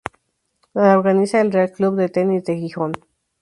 Lo 0.73 0.81
organiza 0.81 1.41
el 1.41 1.51
Real 1.51 1.71
Club 1.71 1.95
de 1.95 2.09
Tenis 2.09 2.43
de 2.43 2.57
Gijón. 2.57 2.93